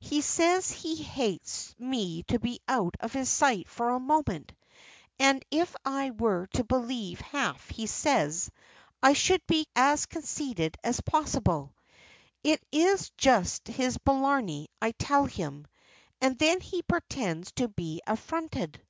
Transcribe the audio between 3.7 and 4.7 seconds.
a moment,